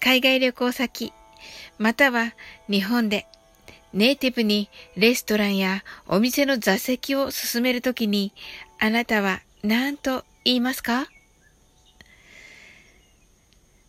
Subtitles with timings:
[0.00, 1.12] 海外旅行先、
[1.78, 2.34] または
[2.68, 3.26] 日本で
[3.92, 8.32] ネイティブにレストランやお店の座席を進めるときに
[8.78, 11.08] あなたは何と言いますか？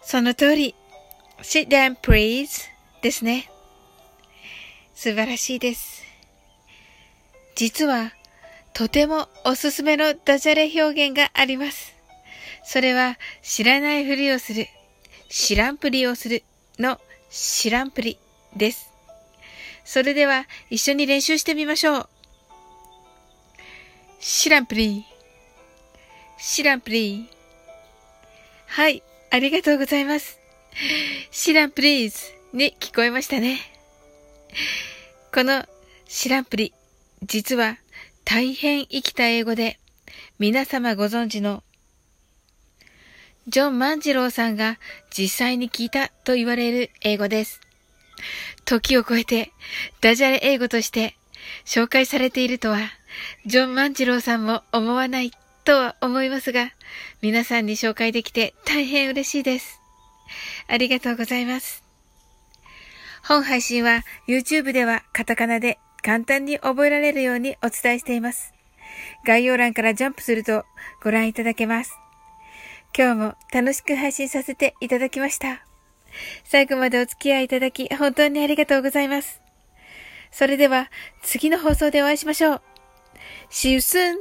[0.01, 0.75] その通り、
[1.41, 2.69] sit down please
[3.01, 3.51] ですね。
[4.95, 6.03] 素晴らしいです。
[7.55, 8.13] 実は、
[8.73, 11.93] とてもおすすめのダジャレ表現があります。
[12.63, 14.67] それは、知らないふりをする。
[15.29, 16.43] 知らんぷりをする
[16.79, 16.99] の
[17.29, 18.17] 知らんぷり
[18.55, 18.89] です。
[19.85, 22.09] それでは一緒に練習してみましょう。
[24.19, 25.05] 知らんぷり。
[26.39, 27.29] 知らんぷり。
[28.65, 30.39] はい、ありがとうございます。
[31.31, 32.17] 知らんプリーズ
[32.53, 33.59] に聞こえましたね。
[35.33, 35.65] この
[36.07, 36.73] 知らんぷり、
[37.23, 37.77] 実は
[38.25, 39.79] 大変生きた英語で
[40.39, 41.63] 皆様ご存知の
[43.47, 44.77] ジョン万次郎さんが
[45.09, 47.61] 実際に聞いたと言われる英語です。
[48.65, 49.51] 時を超えて
[50.01, 51.15] ダジャレ英語として
[51.65, 52.79] 紹介されているとは、
[53.45, 55.31] ジョン万次郎さんも思わない
[55.63, 56.71] とは思いますが、
[57.21, 59.81] 皆さんに紹介できて大変嬉しいです。
[60.67, 61.83] ありがとうございます。
[63.23, 68.53] 本配信は YouTube ではカタカナで簡単に覚えられるようにお伝えしています。
[69.25, 70.65] 概要欄からジャンプすると
[71.03, 71.91] ご覧いただけます。
[72.99, 75.65] 今日も楽しく配信させていただきました。
[76.43, 79.41] 最後までお付き合いいただき本当にありがとうございます。
[80.31, 80.91] それでは
[81.21, 82.61] 次の放送でお会いしましょう。
[83.49, 84.15] See you soon!